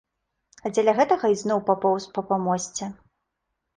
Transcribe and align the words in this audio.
А 0.63 0.71
дзеля 0.77 0.95
гэтага 1.01 1.25
ізноў 1.35 1.59
папоўз 1.69 2.03
па 2.17 2.21
памосце. 2.33 2.93